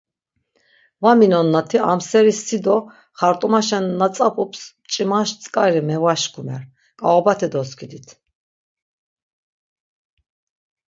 [1.05, 2.77] Va minonnati amseri si do
[3.19, 6.61] xart̆umaşen na tzap̆ups mç̆imaş tzk̆ari mevaşkumer,
[6.99, 8.07] k̆aobate doskidit.